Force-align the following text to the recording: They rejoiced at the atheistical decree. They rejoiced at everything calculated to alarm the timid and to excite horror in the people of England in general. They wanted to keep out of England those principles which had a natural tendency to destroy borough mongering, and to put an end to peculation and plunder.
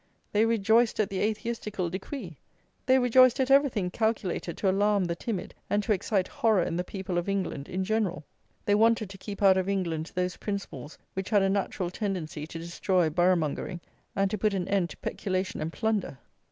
They 0.31 0.45
rejoiced 0.47 0.99
at 0.99 1.11
the 1.11 1.19
atheistical 1.21 1.91
decree. 1.91 2.39
They 2.87 2.97
rejoiced 2.97 3.39
at 3.39 3.51
everything 3.51 3.91
calculated 3.91 4.57
to 4.57 4.67
alarm 4.71 5.05
the 5.05 5.15
timid 5.15 5.53
and 5.69 5.83
to 5.83 5.93
excite 5.93 6.27
horror 6.27 6.63
in 6.63 6.75
the 6.75 6.83
people 6.83 7.19
of 7.19 7.29
England 7.29 7.69
in 7.69 7.83
general. 7.83 8.23
They 8.65 8.73
wanted 8.73 9.11
to 9.11 9.17
keep 9.19 9.43
out 9.43 9.57
of 9.57 9.69
England 9.69 10.11
those 10.15 10.37
principles 10.37 10.97
which 11.13 11.29
had 11.29 11.43
a 11.43 11.49
natural 11.49 11.91
tendency 11.91 12.47
to 12.47 12.57
destroy 12.57 13.11
borough 13.11 13.35
mongering, 13.35 13.79
and 14.15 14.31
to 14.31 14.39
put 14.39 14.55
an 14.55 14.67
end 14.69 14.89
to 14.89 14.97
peculation 14.97 15.61
and 15.61 15.71
plunder. 15.71 16.17